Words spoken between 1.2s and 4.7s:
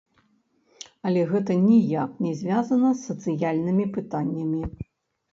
гэта ніяк не звязана з сацыяльнымі пытаннямі.